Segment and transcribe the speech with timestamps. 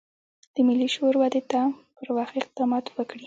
[0.53, 1.61] د ملي شعور ودې ته
[1.95, 3.19] پر وخت اقدامات وکړي.